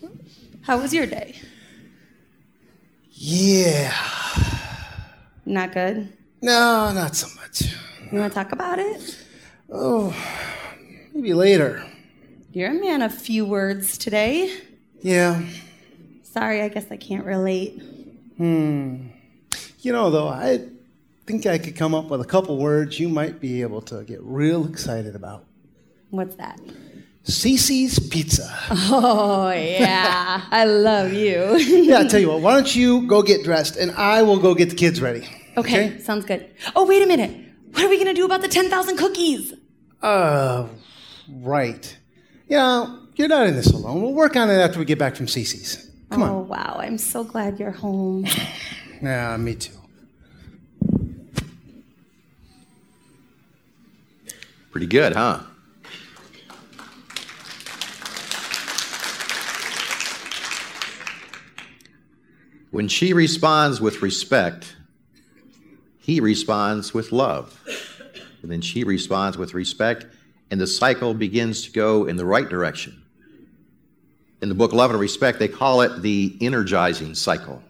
[0.62, 1.34] How was your day?
[3.10, 3.92] Yeah.
[5.44, 6.12] Not good?
[6.40, 7.62] No, not so much.
[8.12, 9.18] You want to talk about it?
[9.68, 10.14] Oh,
[11.12, 11.84] maybe later.
[12.52, 14.56] You're a man of few words today.
[15.02, 15.42] Yeah.
[16.22, 17.82] Sorry, I guess I can't relate.
[18.36, 19.08] Hmm.
[19.80, 20.60] You know, though, I
[21.26, 24.22] think I could come up with a couple words you might be able to get
[24.22, 25.44] real excited about.
[26.10, 26.60] What's that?
[27.24, 28.48] CiCi's Pizza.
[28.70, 30.46] Oh, yeah.
[30.50, 31.56] I love you.
[31.56, 34.54] yeah, I tell you what, why don't you go get dressed and I will go
[34.54, 35.26] get the kids ready.
[35.56, 36.50] okay, sounds good.
[36.74, 37.48] Oh, wait a minute.
[37.72, 39.52] What are we going to do about the 10,000 cookies?
[40.00, 40.68] Uh,
[41.30, 41.98] right.
[42.48, 44.00] Yeah, you're not in this alone.
[44.00, 45.90] We'll work on it after we get back from CiCi's.
[46.10, 46.30] Come oh, on.
[46.30, 46.76] Oh, wow.
[46.78, 48.26] I'm so glad you're home.
[49.00, 49.72] Yeah, me too.
[54.72, 55.42] Pretty good, huh?
[62.70, 64.76] When she responds with respect,
[65.98, 67.58] he responds with love.
[68.42, 70.06] And then she responds with respect,
[70.50, 73.02] and the cycle begins to go in the right direction.
[74.40, 77.62] In the book Love and Respect, they call it the energizing cycle.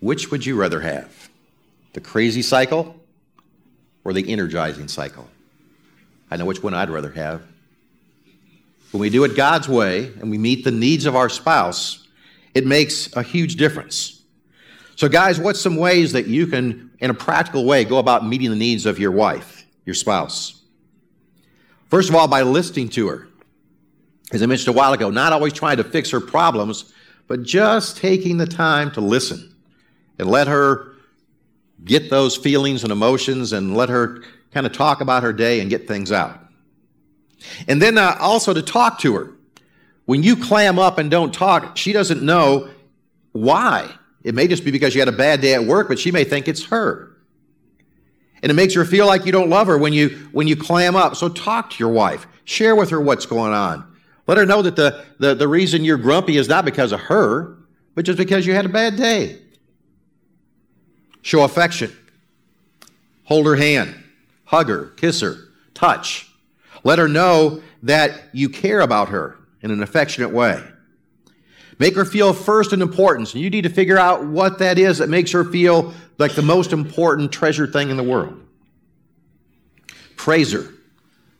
[0.00, 1.30] Which would you rather have?
[1.92, 2.98] The crazy cycle
[4.04, 5.28] or the energizing cycle?
[6.30, 7.42] I know which one I'd rather have.
[8.90, 12.07] When we do it God's way and we meet the needs of our spouse,
[12.54, 14.22] it makes a huge difference.
[14.96, 18.50] So, guys, what's some ways that you can, in a practical way, go about meeting
[18.50, 20.62] the needs of your wife, your spouse?
[21.88, 23.28] First of all, by listening to her.
[24.32, 26.92] As I mentioned a while ago, not always trying to fix her problems,
[27.28, 29.54] but just taking the time to listen
[30.18, 30.96] and let her
[31.84, 34.22] get those feelings and emotions and let her
[34.52, 36.40] kind of talk about her day and get things out.
[37.68, 39.32] And then uh, also to talk to her.
[40.08, 42.70] When you clam up and don't talk, she doesn't know
[43.32, 43.92] why.
[44.24, 46.24] It may just be because you had a bad day at work, but she may
[46.24, 47.14] think it's her.
[48.42, 50.96] And it makes her feel like you don't love her when you when you clam
[50.96, 51.14] up.
[51.14, 52.26] So talk to your wife.
[52.44, 53.86] Share with her what's going on.
[54.26, 57.58] Let her know that the, the, the reason you're grumpy is not because of her,
[57.94, 59.36] but just because you had a bad day.
[61.20, 61.94] Show affection.
[63.24, 63.94] Hold her hand.
[64.46, 64.86] Hug her.
[64.96, 65.36] Kiss her.
[65.74, 66.32] Touch.
[66.82, 70.62] Let her know that you care about her in an affectionate way.
[71.78, 73.34] Make her feel first in importance.
[73.34, 76.42] And you need to figure out what that is that makes her feel like the
[76.42, 78.40] most important treasured thing in the world.
[80.16, 80.66] Praise her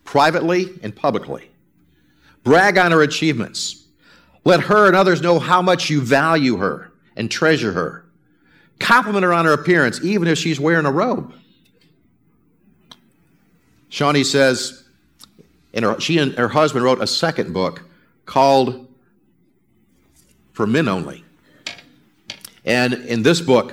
[0.05, 1.51] privately and publicly.
[2.45, 3.85] Brag on her achievements.
[4.45, 8.07] Let her and others know how much you value her and treasure her.
[8.79, 11.35] Compliment her on her appearance, even if she's wearing a robe.
[13.91, 14.85] Shaunti says,
[15.75, 17.83] and her, she and her husband wrote a second book
[18.29, 18.87] called
[20.53, 21.25] For Men Only.
[22.65, 23.73] And in this book,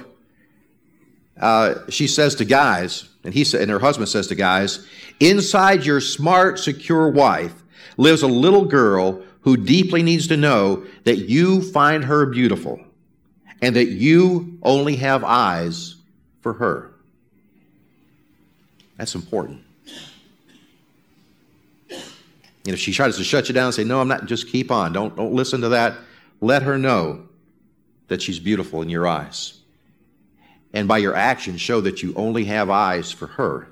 [1.39, 4.87] uh, she says to guys, and he and her husband says to guys,
[5.19, 7.53] inside your smart, secure wife
[7.97, 12.79] lives a little girl who deeply needs to know that you find her beautiful
[13.61, 15.95] and that you only have eyes
[16.41, 16.93] for her.
[18.97, 19.64] That's important.
[22.65, 24.71] And if she tries to shut you down and say, No, I'm not, just keep
[24.71, 24.91] on.
[24.91, 25.97] Don't, don't listen to that.
[26.41, 27.27] Let her know
[28.07, 29.59] that she's beautiful in your eyes.
[30.73, 33.69] And by your actions, show that you only have eyes for her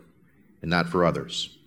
[0.62, 1.58] and not for others.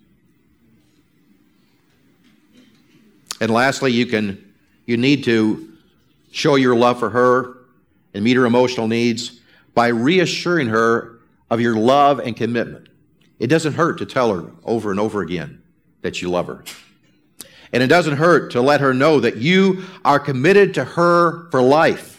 [3.40, 4.54] And lastly, you can
[4.86, 5.76] you need to
[6.30, 7.58] show your love for her
[8.14, 9.40] and meet her emotional needs
[9.74, 11.18] by reassuring her
[11.50, 12.88] of your love and commitment.
[13.38, 15.60] It doesn't hurt to tell her over and over again
[16.00, 16.64] that you love her.
[17.72, 21.60] And it doesn't hurt to let her know that you are committed to her for
[21.60, 22.16] life.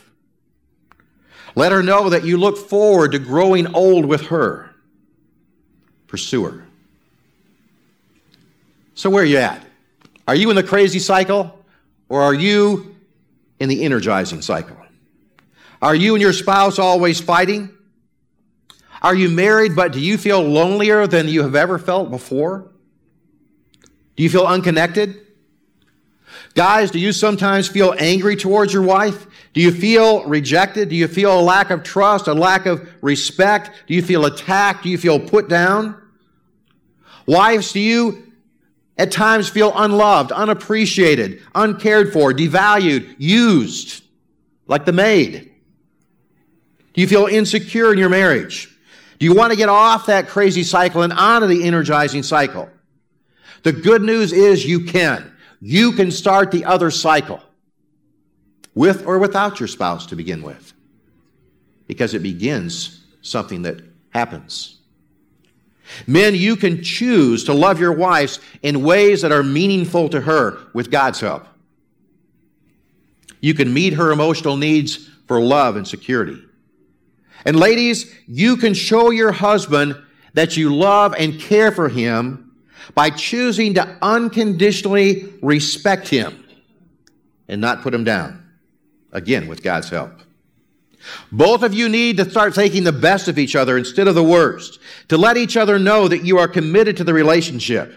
[1.56, 4.70] Let her know that you look forward to growing old with her.
[6.08, 6.68] Pursue her.
[8.94, 9.64] So, where are you at?
[10.28, 11.58] Are you in the crazy cycle
[12.10, 12.96] or are you
[13.60, 14.78] in the energizing cycle?
[15.82, 17.70] Are you and your spouse always fighting?
[19.02, 22.72] Are you married, but do you feel lonelier than you have ever felt before?
[24.16, 25.27] Do you feel unconnected?
[26.54, 29.28] Guys, do you sometimes feel angry towards your wife?
[29.54, 30.90] Do you feel rejected?
[30.90, 33.72] Do you feel a lack of trust, a lack of respect?
[33.88, 34.84] Do you feel attacked?
[34.84, 36.02] Do you feel put down?
[37.26, 38.32] Wives, do you
[38.98, 44.04] at times feel unloved, unappreciated, uncared for, devalued, used,
[44.68, 45.52] like the maid?
[46.94, 48.76] Do you feel insecure in your marriage?
[49.20, 52.70] Do you want to get off that crazy cycle and onto the energizing cycle?
[53.64, 55.32] The good news is you can.
[55.60, 57.42] You can start the other cycle
[58.76, 60.74] with or without your spouse to begin with
[61.88, 63.82] because it begins something that
[64.12, 64.78] happens.
[66.06, 70.60] Men, you can choose to love your wives in ways that are meaningful to her
[70.74, 71.48] with God's help.
[73.40, 76.42] You can meet her emotional needs for love and security.
[77.46, 79.96] And ladies, you can show your husband
[80.34, 82.47] that you love and care for him
[82.94, 86.46] by choosing to unconditionally respect him
[87.48, 88.44] and not put him down.
[89.12, 90.12] Again, with God's help.
[91.32, 94.24] Both of you need to start taking the best of each other instead of the
[94.24, 97.96] worst, to let each other know that you are committed to the relationship.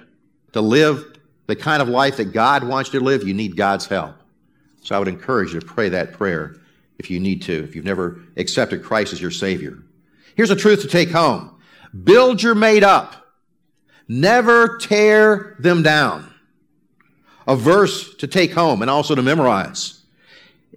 [0.52, 3.86] To live the kind of life that God wants you to live, you need God's
[3.86, 4.14] help.
[4.82, 6.56] So I would encourage you to pray that prayer
[6.98, 9.78] if you need to, if you've never accepted Christ as your Savior.
[10.36, 11.50] Here's a truth to take home.
[12.04, 13.29] Build your mate up.
[14.12, 16.34] Never tear them down.
[17.46, 20.02] A verse to take home and also to memorize.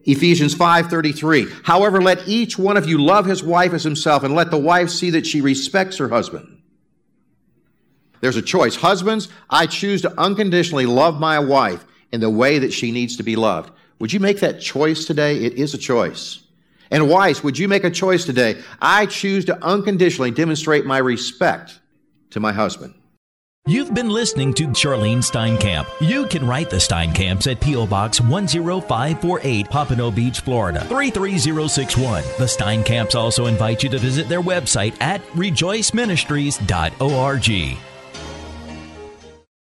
[0.04, 1.48] Ephesians 5:33.
[1.64, 4.92] However, let each one of you love his wife as himself and let the wife
[4.92, 6.60] see that she respects her husband.
[8.22, 8.76] There's a choice.
[8.76, 13.24] Husbands, I choose to unconditionally love my wife in the way that she needs to
[13.24, 13.72] be loved.
[13.98, 15.38] Would you make that choice today?
[15.38, 16.42] It is a choice.
[16.92, 18.62] And wives, would you make a choice today?
[18.80, 21.80] I choose to unconditionally demonstrate my respect
[22.30, 22.94] to my husband.
[23.66, 25.88] You've been listening to Charlene Steinkamp.
[26.02, 27.88] You can write the Steinkamps at P.O.
[27.88, 32.24] Box 10548, Pompano Beach, Florida 33061.
[32.38, 37.93] The Steinkamps also invite you to visit their website at rejoiceministries.org.